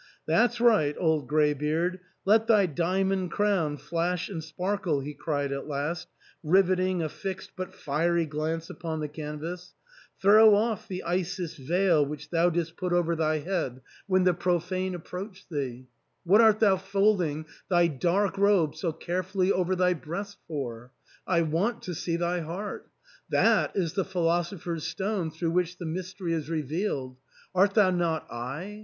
[0.25, 6.07] "That's right, old greybeard, let thy diamond crown flash and sparkle," he cried at last,
[6.43, 9.75] rivet ing a fixed but fiery glance upon the canvas."
[10.19, 12.73] Throw off \h& I sis veil wViicVi tYiou d\d^\.
[12.73, 14.07] ^wl ov^r thy head ARTHUR'S HALL.
[14.07, 15.85] 341 when the profane approached thee.
[16.23, 20.91] What art thou folding thy dark robe so carefully over thy breast for?
[21.27, 22.87] I want to see thy heart;
[23.29, 27.17] that is the philosopher's stone through which the mystery is revealed.
[27.53, 28.79] Art thou not I